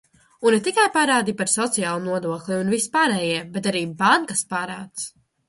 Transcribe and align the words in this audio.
Un 0.43 0.51
ne 0.53 0.59
tikai 0.67 0.85
parādi 0.95 1.35
par 1.41 1.51
sociālo 1.55 1.99
nodokli 2.07 2.57
un 2.63 2.73
visi 2.77 2.91
pārējie, 2.97 3.45
bet 3.59 3.71
arī 3.75 3.85
bankas 4.03 4.43
parāds! 4.57 5.07